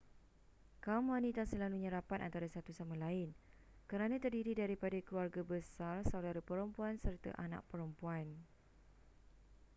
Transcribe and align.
kaum 0.83 1.05
wanita 1.13 1.41
selalunya 1.51 1.89
rapat 1.97 2.19
antara 2.27 2.47
satu 2.51 2.71
sama 2.79 2.95
lain 3.05 3.29
kerana 3.89 4.15
terdiri 4.23 4.53
daripada 4.61 4.97
keluarga 5.07 5.41
besar 5.51 5.95
saudara 6.11 6.41
perempuan 6.49 6.95
serta 7.05 7.29
anak 7.45 7.61
perempuan 7.69 8.25